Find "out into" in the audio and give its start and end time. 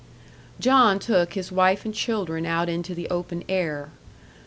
2.47-2.95